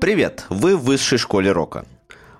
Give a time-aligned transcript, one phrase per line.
[0.00, 0.46] Привет!
[0.48, 1.84] Вы в высшей школе рока.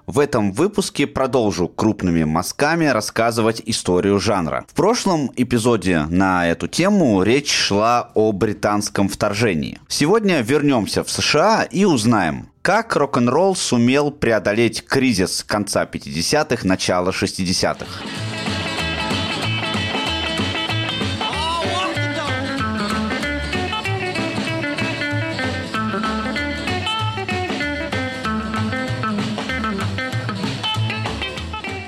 [0.07, 4.65] В этом выпуске продолжу крупными мазками рассказывать историю жанра.
[4.67, 9.81] В прошлом эпизоде на эту тему речь шла о британском вторжении.
[9.87, 17.87] Сегодня вернемся в США и узнаем, как рок-н-ролл сумел преодолеть кризис конца 50-х, начала 60-х.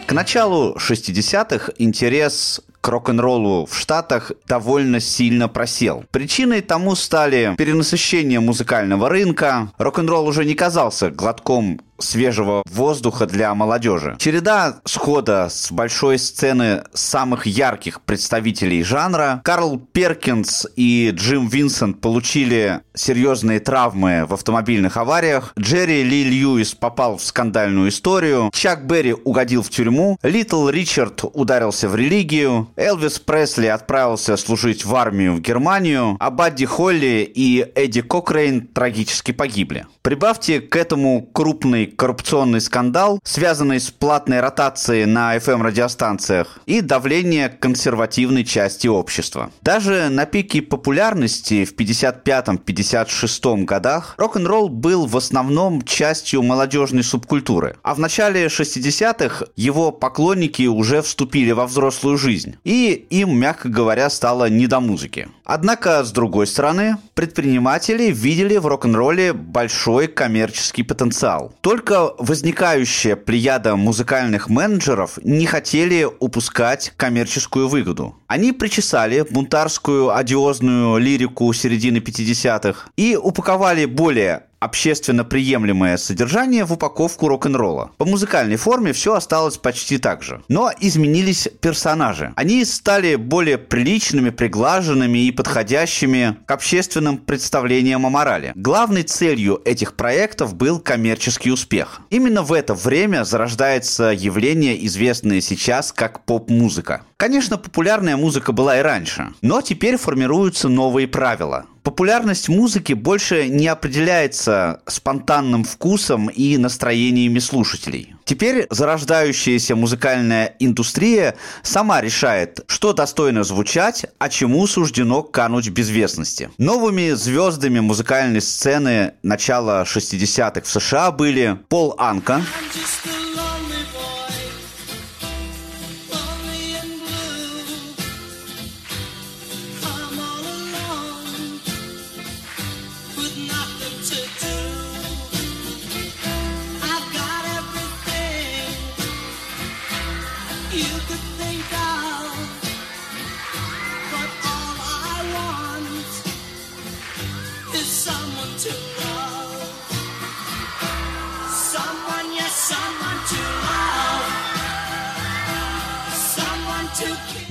[0.06, 6.04] К началу 60-х интерес к рок-н-роллу в Штатах довольно сильно просел.
[6.10, 9.72] Причиной тому стали перенасыщение музыкального рынка.
[9.78, 14.16] Рок-н-ролл уже не казался глотком свежего воздуха для молодежи.
[14.18, 19.40] Череда схода с большой сцены самых ярких представителей жанра.
[19.44, 25.52] Карл Перкинс и Джин Винсент получили серьезные травмы в автомобильных авариях.
[25.58, 28.50] Джерри Ли Льюис попал в скандальную историю.
[28.52, 30.18] Чак Берри угодил в тюрьму.
[30.22, 32.68] Литл Ричард ударился в религию.
[32.76, 36.16] Элвис Пресли отправился служить в армию в Германию.
[36.20, 39.86] А Бадди Холли и Эдди Кокрейн трагически погибли.
[40.02, 48.44] Прибавьте к этому крупный коррупционный скандал, связанный с платной ротацией на FM-радиостанциях и давление консервативной
[48.44, 49.50] части общества.
[49.62, 57.94] Даже на пике популярности в 55-56 годах рок-н-ролл был в основном частью молодежной субкультуры, а
[57.94, 64.48] в начале 60-х его поклонники уже вступили во взрослую жизнь, и им, мягко говоря, стало
[64.48, 65.28] не до музыки.
[65.52, 71.52] Однако, с другой стороны, предприниматели видели в рок-н-ролле большой коммерческий потенциал.
[71.60, 78.14] Только возникающая плеяда музыкальных менеджеров не хотели упускать коммерческую выгоду.
[78.28, 87.28] Они причесали бунтарскую одиозную лирику середины 50-х и упаковали более общественно приемлемое содержание в упаковку
[87.28, 87.90] рок-н-ролла.
[87.96, 90.42] По музыкальной форме все осталось почти так же.
[90.48, 92.32] Но изменились персонажи.
[92.36, 98.52] Они стали более приличными, приглаженными и подходящими к общественным представлениям о морали.
[98.54, 102.02] Главной целью этих проектов был коммерческий успех.
[102.10, 107.02] Именно в это время зарождается явление, известное сейчас как поп-музыка.
[107.16, 111.66] Конечно, популярная музыка была и раньше, но теперь формируются новые правила.
[111.82, 118.14] Популярность музыки больше не определяется спонтанным вкусом и настроениями слушателей.
[118.24, 126.50] Теперь зарождающаяся музыкальная индустрия сама решает, что достойно звучать, а чему суждено кануть безвестности.
[126.58, 132.42] Новыми звездами музыкальной сцены начала 60-х в США были Пол Анка,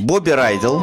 [0.09, 0.81] Бобби Райдл.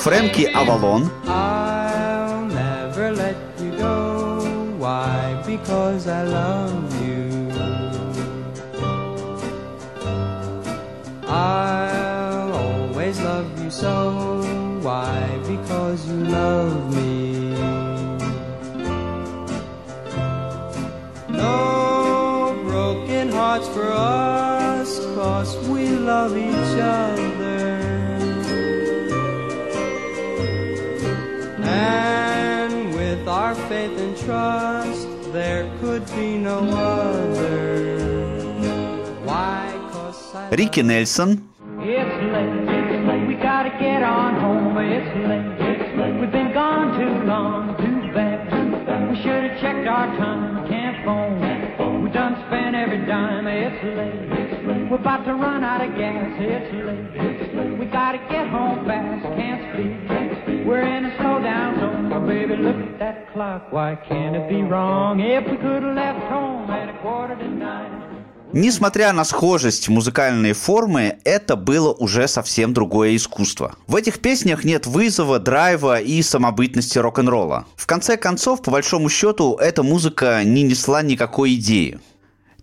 [0.00, 1.10] Фрэнки Авалон.
[5.65, 7.49] Because I love you.
[11.27, 14.43] I'll always love you so.
[14.83, 15.39] Why?
[15.47, 17.49] Because you love me.
[21.29, 27.81] No broken hearts for us, cause we love each other.
[31.63, 35.04] And with our faith and trust,
[35.35, 37.99] there could be no other.
[39.27, 39.67] Why?
[40.57, 41.49] Ricky Nelson.
[41.79, 44.77] It's late, it's late, we gotta get on home.
[44.79, 47.75] It's late, it's late, we've been gone too long.
[47.83, 49.11] Too bad, too bad.
[49.11, 50.69] we should have checked our time.
[50.69, 53.45] Can't phone, we done spent every dime.
[53.47, 56.31] It's late, it's late, we're about to run out of gas.
[56.39, 59.04] It's late, it's late, we gotta get home fast.
[62.47, 63.71] Baby, look at that clock.
[63.71, 65.19] Why can't it be wrong?
[65.19, 68.01] If we could have left home at a quarter to nine.
[68.53, 73.75] Несмотря на схожесть музыкальной формы, это было уже совсем другое искусство.
[73.87, 77.65] В этих песнях нет вызова, драйва и самобытности рок-н-ролла.
[77.75, 81.99] В конце концов, по большому счету, эта музыка не несла никакой идеи.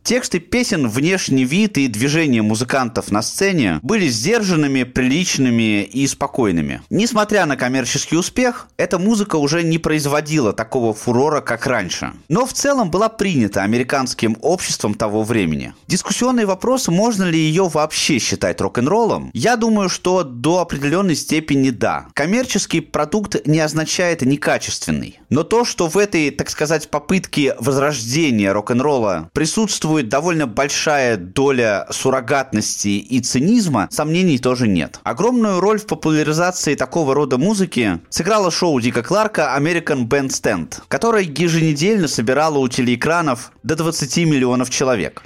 [0.04, 6.82] Тексты песен, внешний вид и движения музыкантов на сцене были сдержанными, приличными и спокойными.
[6.90, 12.14] Несмотря на коммерческий успех, эта музыка уже не производила такого фурора, как раньше.
[12.28, 15.72] Но в целом была принята американским обществом того времени.
[15.86, 22.06] Дискуссионный вопрос, можно ли ее вообще считать рок-н-роллом, я думаю, что до определенной степени да.
[22.14, 25.20] Коммерческий продукт не означает некачественный.
[25.30, 31.86] Но то, что в этой, так сказать, попытке возрождения рок-н-ролла присутствует существует довольно большая доля
[31.90, 34.98] суррогатности и цинизма, сомнений тоже нет.
[35.04, 42.08] Огромную роль в популяризации такого рода музыки сыграло шоу Дика Кларка American Bandstand, которое еженедельно
[42.08, 45.22] собирало у телеэкранов до 20 миллионов человек.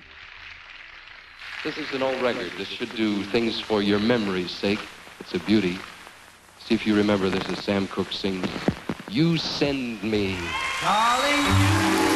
[1.65, 2.51] This is an old record.
[2.59, 4.81] This should do things for your memory's sake.
[5.21, 5.79] It's a beauty.
[6.59, 8.49] See if you remember this as Sam Cooke sings.
[9.09, 10.37] You send me.
[10.83, 12.16] Darling,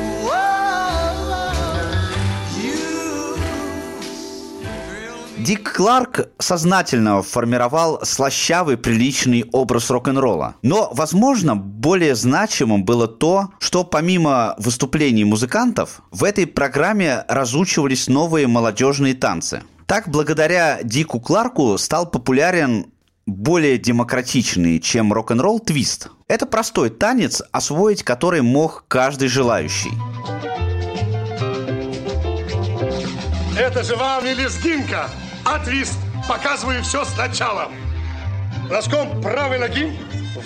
[5.51, 10.55] Дик Кларк сознательно формировал слащавый приличный образ рок-н-ролла.
[10.61, 18.47] Но, возможно, более значимым было то, что помимо выступлений музыкантов, в этой программе разучивались новые
[18.47, 19.61] молодежные танцы.
[19.87, 22.85] Так, благодаря Дику Кларку стал популярен
[23.25, 26.11] более демократичный, чем рок-н-ролл твист.
[26.29, 29.91] Это простой танец, освоить который мог каждый желающий.
[33.59, 35.09] Это же вам не лезгинка,
[35.45, 35.97] а твист.
[36.27, 37.71] Показываю все сначала.
[38.69, 39.91] Носком правой ноги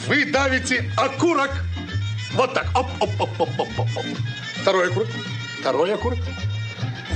[0.08, 1.52] вы давите окурок.
[2.34, 2.68] Вот так.
[2.76, 4.06] Оп, оп, оп, оп, оп, оп, оп.
[4.62, 5.08] Второй окурок.
[5.60, 6.20] Второй окурок.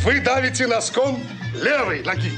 [0.03, 1.21] Вы давите носком
[1.55, 2.31] левой ноги.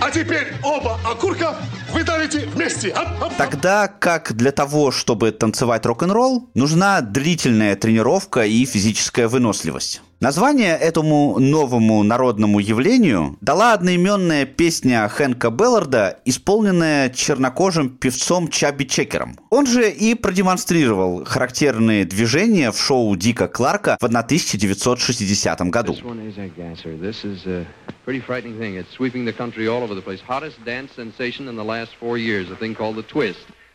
[0.00, 1.56] А теперь оба окурка
[1.92, 2.90] вы давите вместе.
[2.90, 10.02] Оп, оп, Тогда как для того, чтобы танцевать рок-н-ролл, нужна длительная тренировка и физическая выносливость.
[10.18, 19.38] Название этому новому народному явлению дала одноименная песня Хэнка Белларда, исполненная чернокожим певцом Чаби Чекером.
[19.50, 25.94] Он же и продемонстрировал характерные движения в шоу Дика Кларка в 1960 году.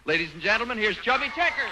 [0.03, 1.69] Ladies and gentlemen, here's Chubby Checker.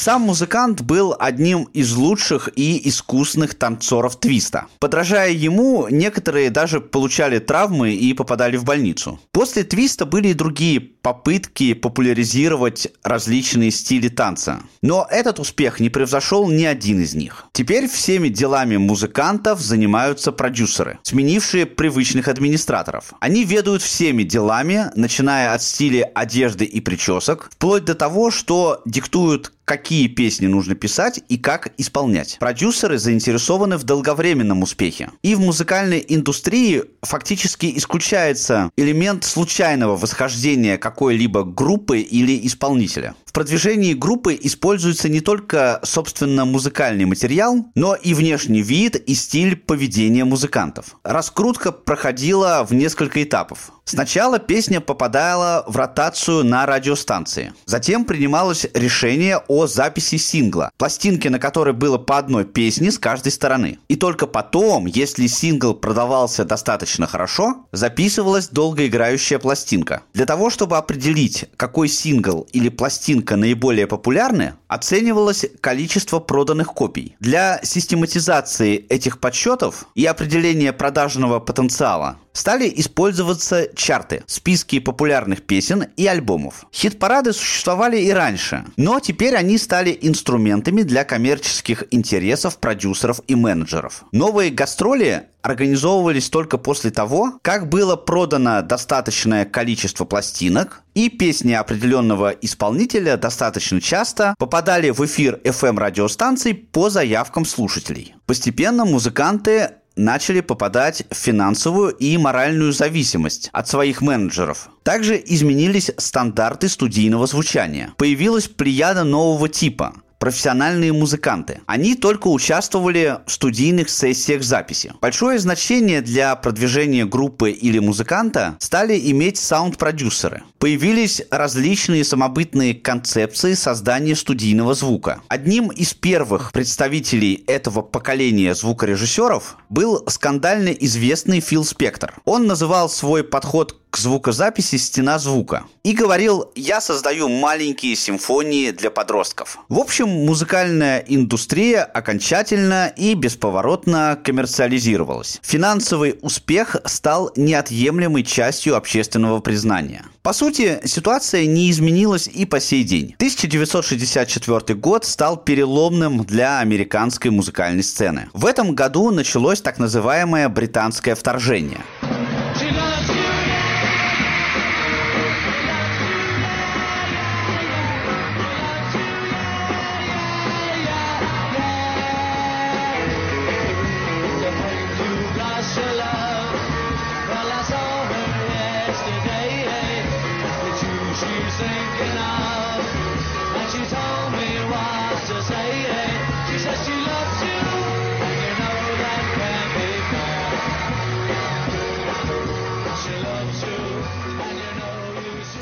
[0.00, 4.66] Сам музыкант был одним из лучших и искусных танцоров твиста.
[4.78, 9.18] Подражая ему, некоторые даже получали травмы и попадали в больницу.
[9.32, 10.78] После твиста были и другие
[11.08, 14.60] попытки популяризировать различные стили танца.
[14.82, 17.46] Но этот успех не превзошел ни один из них.
[17.52, 23.14] Теперь всеми делами музыкантов занимаются продюсеры, сменившие привычных администраторов.
[23.20, 29.52] Они ведают всеми делами, начиная от стиля одежды и причесок, вплоть до того, что диктуют
[29.68, 32.38] какие песни нужно писать и как исполнять.
[32.40, 35.10] Продюсеры заинтересованы в долговременном успехе.
[35.22, 43.14] И в музыкальной индустрии фактически исключается элемент случайного восхождения какой-либо группы или исполнителя.
[43.28, 49.54] В продвижении группы используется не только, собственно, музыкальный материал, но и внешний вид и стиль
[49.54, 50.96] поведения музыкантов.
[51.04, 53.70] Раскрутка проходила в несколько этапов.
[53.84, 57.54] Сначала песня попадала в ротацию на радиостанции.
[57.64, 63.32] Затем принималось решение о записи сингла, пластинки на которой было по одной песне с каждой
[63.32, 63.78] стороны.
[63.88, 70.02] И только потом, если сингл продавался достаточно хорошо, записывалась долгоиграющая пластинка.
[70.12, 77.16] Для того, чтобы определить, какой сингл или пластинка рынка наиболее популярны, оценивалось количество проданных копий.
[77.20, 86.06] Для систематизации этих подсчетов и определения продажного потенциала стали использоваться чарты, списки популярных песен и
[86.06, 86.66] альбомов.
[86.72, 94.04] Хит-парады существовали и раньше, но теперь они стали инструментами для коммерческих интересов продюсеров и менеджеров.
[94.12, 102.30] Новые гастроли организовывались только после того, как было продано достаточное количество пластинок, и песни определенного
[102.30, 108.14] исполнителя достаточно часто попадали в эфир FM-радиостанций по заявкам слушателей.
[108.26, 114.68] Постепенно музыканты начали попадать в финансовую и моральную зависимость от своих менеджеров.
[114.84, 117.92] Также изменились стандарты студийного звучания.
[117.96, 121.60] Появилась плеяда нового типа– профессиональные музыканты.
[121.66, 124.92] Они только участвовали в студийных сессиях записи.
[125.00, 130.42] Большое значение для продвижения группы или музыканта стали иметь саунд-продюсеры.
[130.58, 135.20] Появились различные самобытные концепции создания студийного звука.
[135.28, 142.14] Одним из первых представителей этого поколения звукорежиссеров был скандально известный Фил Спектор.
[142.24, 148.92] Он называл свой подход к звукозаписи «Стена звука» и говорил «Я создаю маленькие симфонии для
[148.92, 149.58] подростков».
[149.68, 155.40] В общем, музыкальная индустрия окончательно и бесповоротно коммерциализировалась.
[155.42, 160.04] Финансовый успех стал неотъемлемой частью общественного признания.
[160.22, 163.14] По сути, ситуация не изменилась и по сей день.
[163.16, 168.28] 1964 год стал переломным для американской музыкальной сцены.
[168.32, 171.80] В этом году началось так называемое британское вторжение.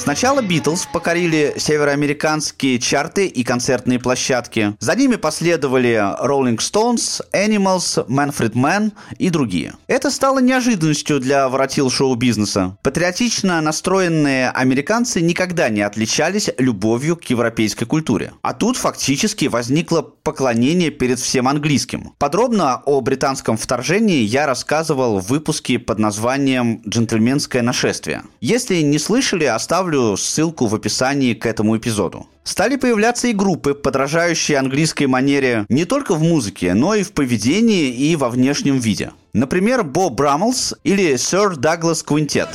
[0.07, 4.77] Сначала Битлз покорили североамериканские чарты и концертные площадки.
[4.79, 5.95] За ними последовали
[6.25, 9.75] Rolling Stones, Animals, Manfred Mann и другие.
[9.89, 12.79] Это стало неожиданностью для воротил шоу-бизнеса.
[12.85, 18.33] Патриотично настроенные американцы никогда не отличались любовью к европейской культуре.
[18.43, 22.13] А тут фактически возникло поклонение перед всем английским.
[22.19, 28.23] Подробно о британском вторжении я рассказывал в выпуске под названием «Джентльменское нашествие».
[28.41, 32.27] Если не слышали, оставлю оставлю ссылку в описании к этому эпизоду.
[32.45, 37.89] Стали появляться и группы, подражающие английской манере не только в музыке, но и в поведении
[37.89, 39.11] и во внешнем виде.
[39.33, 42.49] Например, Бо Брамлс или Sir Douglas Quintet.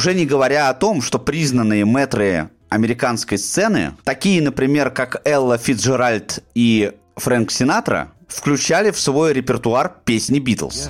[0.00, 6.42] Уже не говоря о том, что признанные метры американской сцены, такие, например, как Элла Фитджеральд
[6.54, 10.88] и Фрэнк Синатра, включали в свой репертуар песни Битлз.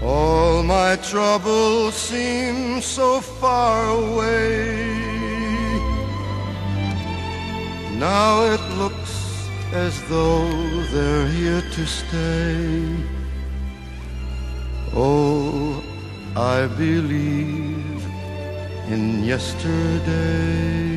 [0.00, 4.68] All my troubles seem so far away.
[7.98, 10.48] Now it looks as though
[10.92, 13.21] they're here to stay.
[14.94, 15.82] Oh,
[16.36, 18.02] I believe
[18.90, 20.92] in yesterday.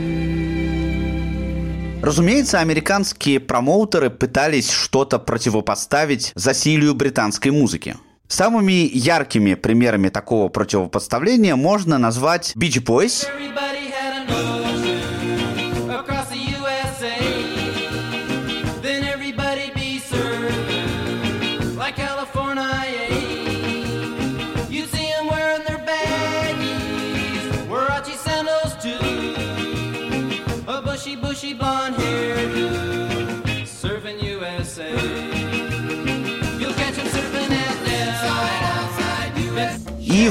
[2.02, 7.96] Разумеется, американские промоутеры пытались что-то противопоставить засилию британской музыки.
[8.28, 13.48] Самыми яркими примерами такого противопоставления можно назвать Beach Boys– и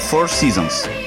[0.00, 1.03] Four Seasons.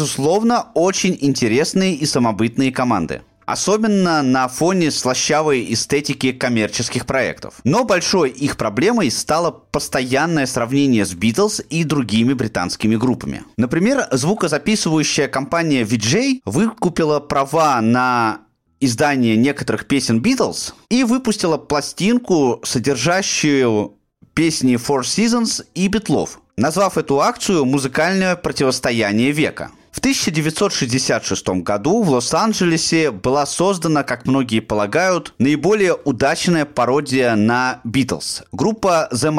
[0.00, 3.20] Безусловно, очень интересные и самобытные команды.
[3.44, 7.56] Особенно на фоне слащавой эстетики коммерческих проектов.
[7.64, 13.42] Но большой их проблемой стало постоянное сравнение с Битлз и другими британскими группами.
[13.58, 18.38] Например, звукозаписывающая компания VJ выкупила права на
[18.80, 23.98] издание некоторых песен Битлз и выпустила пластинку, содержащую
[24.32, 29.72] песни Four Seasons и Битлов, назвав эту акцию «Музыкальное противостояние века».
[29.90, 38.44] В 1966 году в Лос-Анджелесе была создана, как многие полагают, наиболее удачная пародия на Битлз–
[38.52, 39.30] группа The.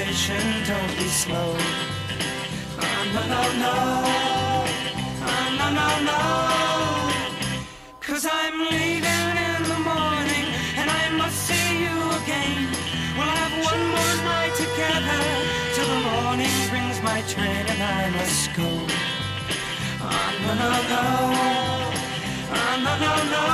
[0.00, 0.70] Last train to
[17.12, 18.68] my train and I must go.
[20.02, 21.04] Oh, no, no, no.
[22.58, 23.46] Oh, no, no, no.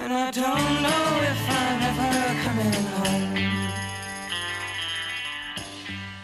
[0.00, 2.14] And I don't know if I'm ever
[2.44, 3.32] coming home.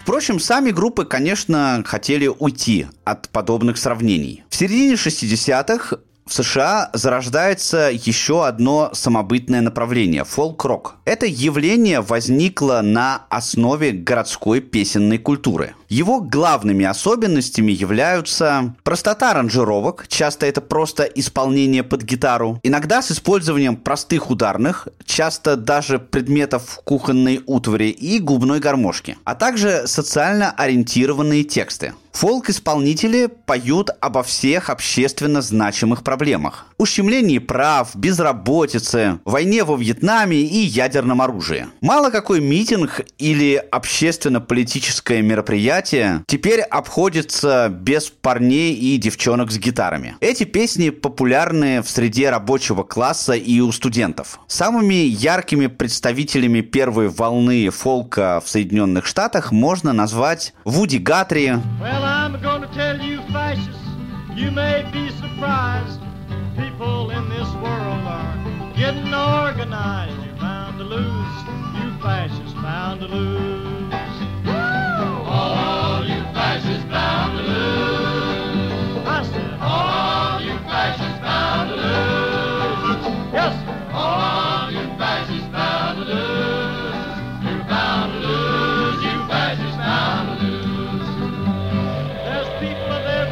[0.03, 4.43] Впрочем, сами группы, конечно, хотели уйти от подобных сравнений.
[4.51, 10.97] В середине 60-х в США зарождается еще одно самобытное направление– фолк-рок.
[11.07, 15.75] Это явление возникло на основе городской песенной культуры.
[15.89, 23.77] Его главными особенностями являются простота аранжировок, часто это просто исполнение под гитару, иногда с использованием
[23.77, 31.95] простых ударных, часто даже предметов кухонной утвари и губной гармошки, а также социально ориентированные тексты.
[32.19, 36.67] Фолк-исполнители поют обо всех общественно значимых проблемах.
[36.77, 41.67] Ущемлении прав, безработице, войне во Вьетнаме и ядерном оружии.
[41.81, 50.17] Мало какой митинг или общественно-политическое мероприятие теперь обходится без парней и девчонок с гитарами.
[50.19, 54.41] Эти песни популярны в среде рабочего класса и у студентов.
[54.49, 62.41] Самыми яркими представителями первой волны фолка в Соединенных Штатах можно назвать Вуди Гатри, Well, I'm
[62.41, 63.87] gonna tell you, fascists,
[64.35, 66.01] you may be surprised.
[66.57, 70.17] People in this world are getting organized.
[70.25, 71.37] You're bound to lose,
[71.77, 73.93] you fascists bound to lose.
[75.29, 77.98] All you fascists bound to lose.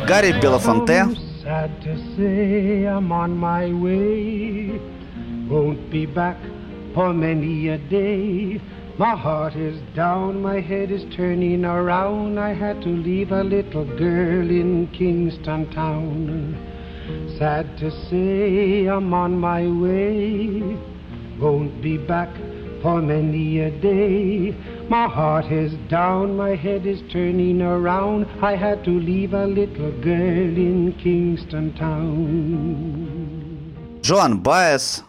[0.07, 4.79] Гарри Белофонте, Sad to say I'm on my way.
[5.49, 6.37] Won't be back
[6.93, 8.61] for many a day.
[8.97, 12.37] My heart is down, my head is turning around.
[12.37, 16.57] I had to leave a little girl in Kingston town.
[17.37, 20.77] Sad to say I'm on my way.
[21.39, 22.29] Won't be back
[22.83, 24.55] for many a day.
[24.89, 28.27] My heart is down, my head is turning around.
[28.41, 33.21] I had to leave a little girl in Kingston town.
[34.01, 35.03] Джоан Байес,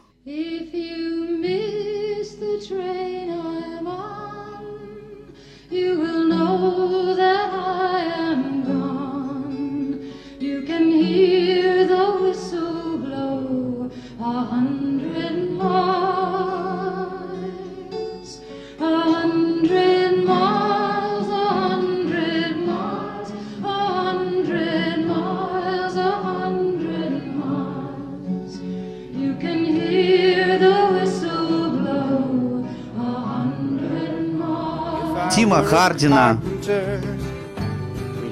[35.46, 35.46] miles.
[35.46, 37.00] Тима Хардина, carpenter,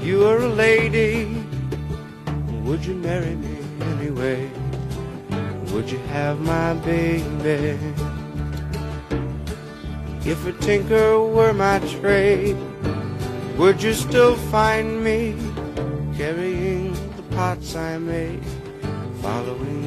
[0.02, 1.44] you were a lady.
[2.64, 4.50] Would you marry me anyway?
[5.72, 7.78] Would you have my baby?
[10.24, 12.56] If a tinker were my trade,
[13.56, 15.34] would you still find me
[16.16, 18.44] carrying the pots I made,
[19.22, 19.83] following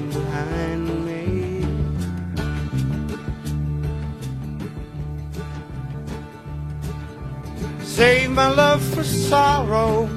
[7.97, 10.09] Save my love for sorrow,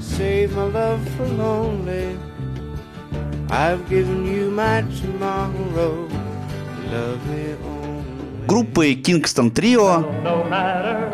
[0.00, 2.18] save my love for lonely.
[3.50, 6.08] I've given you my tomorrow,
[6.92, 8.46] love me only.
[8.46, 11.10] группы Kingston Trio, No matter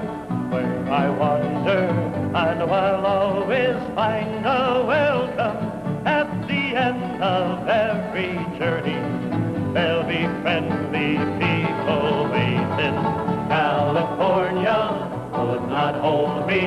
[0.50, 1.88] where I wander,
[2.34, 5.56] I know I'll always just find a welcome
[6.06, 9.00] at the end of every journey.
[9.72, 12.96] There'll be friendly people waiting.
[13.48, 15.05] California would
[15.77, 16.63] not hold me.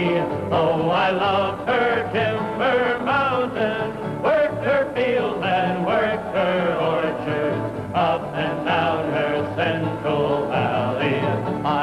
[0.53, 3.89] Oh, I loved her timber mountain,
[4.23, 6.61] worked her fields and worked her
[6.93, 7.63] orchards,
[8.09, 11.19] up and down her central valley.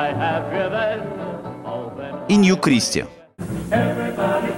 [0.02, 0.98] I have driven.
[2.34, 3.06] In Eucharistia.
[3.72, 4.52] Everybody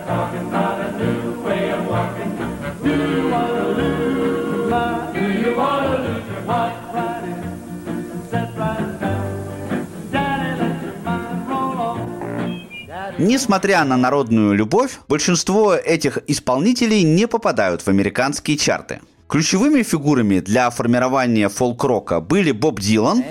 [13.19, 19.01] Несмотря на народную любовь, большинство этих исполнителей не попадают в американские чарты.
[19.27, 23.21] Ключевыми фигурами для формирования фолк-рока были Боб Дилан,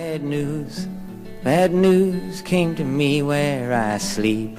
[1.44, 4.58] Bad news, came to me where I sleep.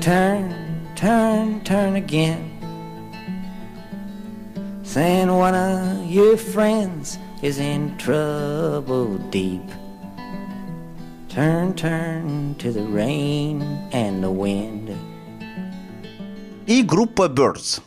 [0.00, 0.54] Turn,
[0.94, 2.50] turn, turn again.
[4.84, 9.62] Saying one of your friends is in trouble deep.
[11.30, 13.62] Turn, turn to the rain
[13.92, 14.90] and the wind.
[16.66, 16.82] E
[17.20, 17.80] of Birds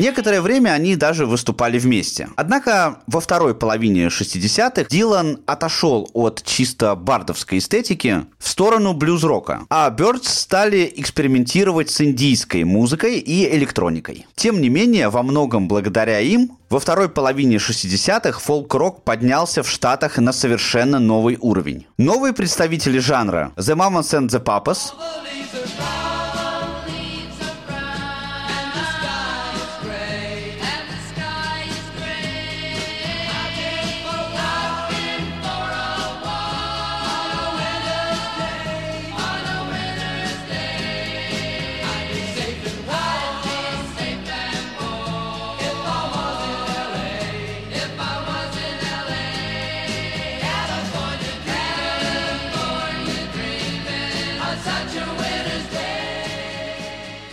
[0.00, 2.30] Некоторое время они даже выступали вместе.
[2.36, 9.90] Однако во второй половине 60-х Дилан отошел от чисто бардовской эстетики в сторону блюз-рока, а
[9.90, 14.26] Бёрдс стали экспериментировать с индийской музыкой и электроникой.
[14.36, 20.16] Тем не менее, во многом благодаря им во второй половине 60-х фолк-рок поднялся в Штатах
[20.16, 21.86] на совершенно новый уровень.
[21.98, 24.94] Новые представители жанра The Mamas and the Papas,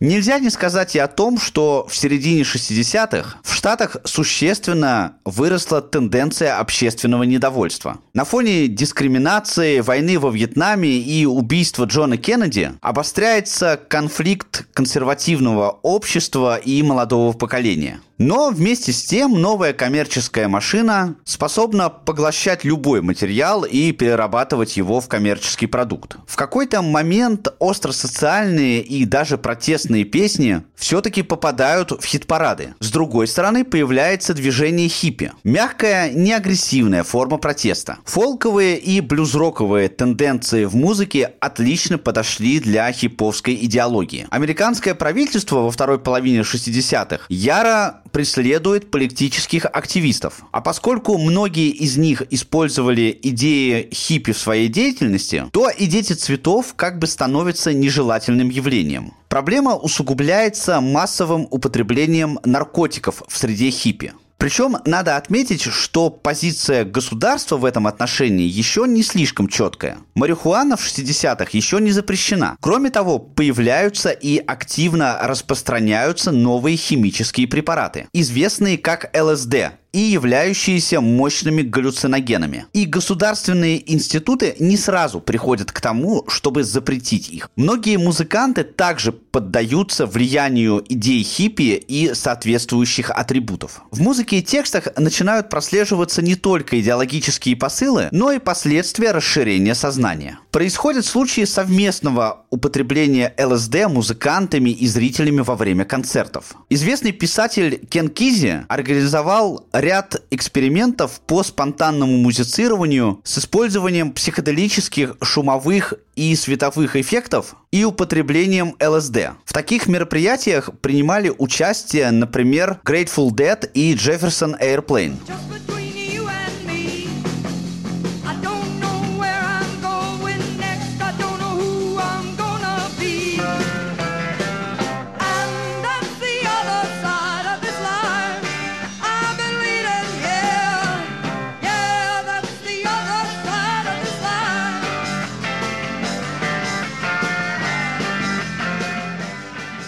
[0.00, 6.58] Нельзя не сказать и о том, что в середине 60-х в Штатах существенно выросла тенденция
[6.58, 7.98] общественного недовольства.
[8.14, 16.80] На фоне дискриминации, войны во Вьетнаме и убийства Джона Кеннеди обостряется конфликт консервативного общества и
[16.84, 18.00] молодого поколения.
[18.18, 25.06] Но вместе с тем новая коммерческая машина способна поглощать любой материал и перерабатывать его в
[25.06, 26.16] коммерческий продукт.
[26.26, 32.74] В какой-то момент остросоциальные и даже протестные песни все-таки попадают в хит-парады.
[32.80, 35.32] С другой стороны появляется движение хиппи.
[35.44, 37.98] Мягкая, неагрессивная форма протеста.
[38.04, 44.26] Фолковые и блюзроковые тенденции в музыке отлично подошли для хиповской идеологии.
[44.30, 50.42] Американское правительство во второй половине 60-х яро преследует политических активистов.
[50.52, 56.74] А поскольку многие из них использовали идеи хиппи в своей деятельности, то и дети цветов
[56.76, 59.12] как бы становятся нежелательным явлением.
[59.28, 64.12] Проблема усугубляется массовым употреблением наркотиков в среде хиппи.
[64.38, 69.98] Причем надо отметить, что позиция государства в этом отношении еще не слишком четкая.
[70.14, 72.56] Марихуана в 60-х еще не запрещена.
[72.60, 81.62] Кроме того, появляются и активно распространяются новые химические препараты, известные как ЛСД, и являющиеся мощными
[81.62, 82.66] галлюциногенами.
[82.72, 87.50] И государственные институты не сразу приходят к тому, чтобы запретить их.
[87.56, 93.82] Многие музыканты также поддаются влиянию идей хиппи и соответствующих атрибутов.
[93.90, 100.38] В музыке и текстах начинают прослеживаться не только идеологические посылы, но и последствия расширения сознания.
[100.50, 106.54] Происходят случаи совместного употребления ЛСД музыкантами и зрителями во время концертов.
[106.68, 116.34] Известный писатель Кен Кизи организовал ряд экспериментов по спонтанному музицированию с использованием психоделических, шумовых и
[116.34, 119.30] световых эффектов и употреблением ЛСД.
[119.44, 125.16] В таких мероприятиях принимали участие, например, Grateful Dead и Jefferson Airplane.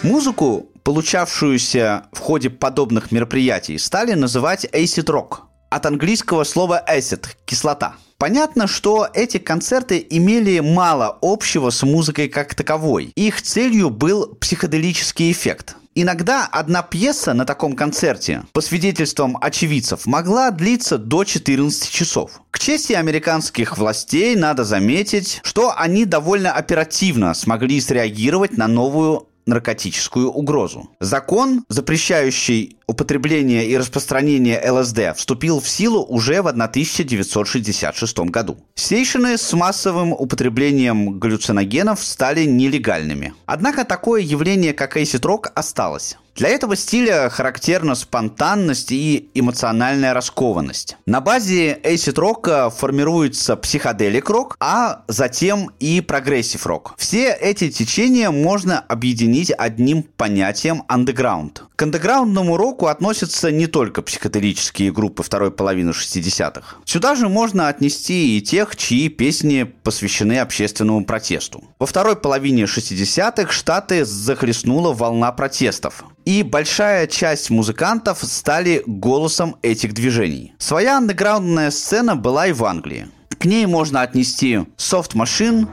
[0.03, 5.41] Музыку, получавшуюся в ходе подобных мероприятий, стали называть acid rock.
[5.69, 7.97] От английского слова acid– кислота.
[8.17, 13.13] Понятно, что эти концерты имели мало общего с музыкой как таковой.
[13.15, 15.77] Их целью был психоделический эффект.
[15.95, 22.41] Иногда одна пьеса на таком концерте, по свидетельствам очевидцев, могла длиться до 14 часов.
[22.51, 30.31] К чести американских властей надо заметить, что они довольно оперативно смогли среагировать на новую наркотическую
[30.31, 30.89] угрозу.
[31.01, 38.57] Закон, запрещающий употребление и распространение ЛСД, вступил в силу уже в 1966 году.
[38.75, 43.35] Сейшины с массовым употреблением галлюциногенов стали нелегальными.
[43.47, 46.17] Однако такое явление, как rock, осталось.
[46.35, 50.97] Для этого стиля характерна спонтанность и эмоциональная раскованность.
[51.07, 56.95] На базе acid рока формируется psychedelic rock, а затем и progressive rock.
[56.97, 61.65] Все эти течения можно объединить одним понятием андеграунд.
[61.81, 66.77] К андеграундному року относятся не только психоделические группы второй половины 60-х.
[66.85, 71.65] Сюда же можно отнести и тех, чьи песни посвящены общественному протесту.
[71.79, 76.05] Во второй половине 60-х Штаты захлестнула волна протестов.
[76.27, 80.53] И большая часть музыкантов стали голосом этих движений.
[80.59, 83.09] Своя андеграундная сцена была и в Англии.
[83.39, 85.67] К ней можно отнести Soft Machine,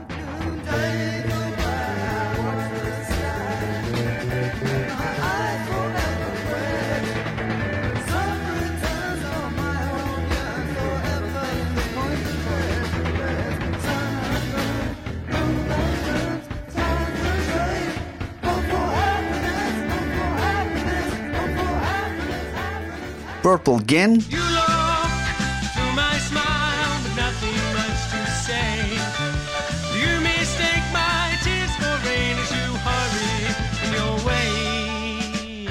[34.24, 35.68] way.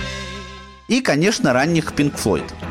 [0.88, 2.67] и, конечно, ранних Pink Floyd.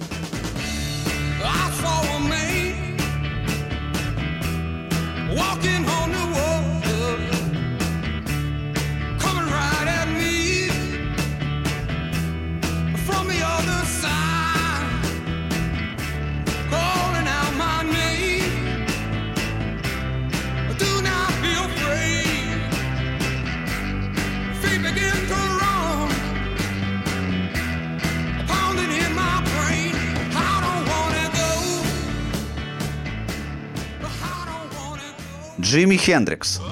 [35.69, 36.63] Джимми Хендрикс.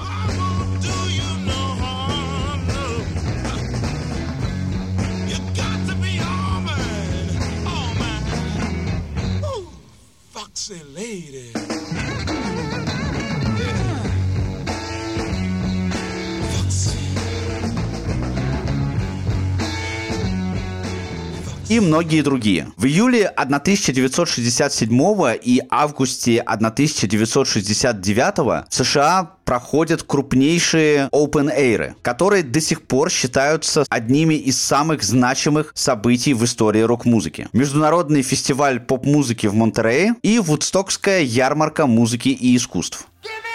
[21.69, 22.67] И многие другие.
[22.77, 32.83] В июле 1967 и августе 1969 в США проходят крупнейшие open air, которые до сих
[32.83, 37.47] пор считаются одними из самых значимых событий в истории рок-музыки.
[37.53, 43.07] Международный фестиваль поп-музыки в Монтерее и Вудстокская ярмарка музыки и искусств.
[43.23, 43.46] Give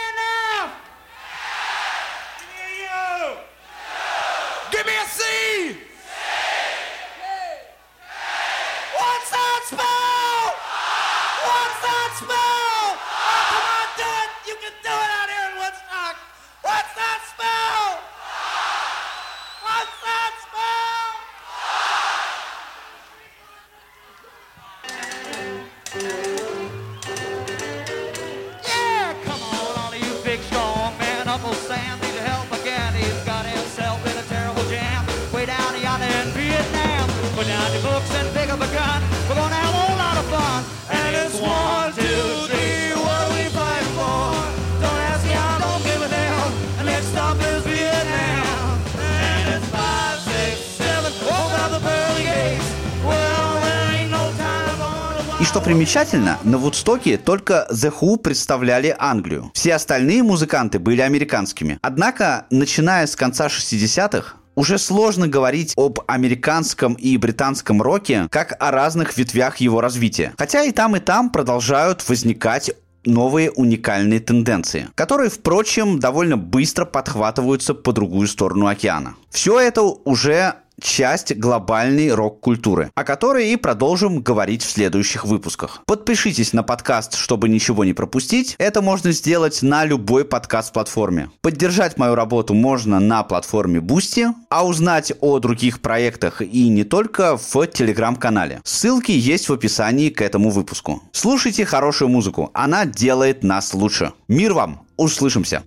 [55.53, 59.51] что примечательно, на Вудстоке только The Who представляли Англию.
[59.53, 61.79] Все остальные музыканты были американскими.
[61.83, 68.71] Однако, начиная с конца 60-х, уже сложно говорить об американском и британском роке как о
[68.71, 70.33] разных ветвях его развития.
[70.39, 72.71] Хотя и там, и там продолжают возникать
[73.05, 79.17] новые уникальные тенденции, которые, впрочем, довольно быстро подхватываются по другую сторону океана.
[79.29, 85.83] Все это уже часть глобальной рок-культуры, о которой и продолжим говорить в следующих выпусках.
[85.87, 88.57] Подпишитесь на подкаст, чтобы ничего не пропустить.
[88.59, 91.31] Это можно сделать на любой подкаст-платформе.
[91.41, 97.37] Поддержать мою работу можно на платформе Boosty, а узнать о других проектах и не только
[97.37, 98.61] в телеграм-канале.
[98.65, 101.03] Ссылки есть в описании к этому выпуску.
[101.13, 104.13] Слушайте хорошую музыку, она делает нас лучше.
[104.29, 104.83] Мир вам!
[104.97, 105.63] Услышимся!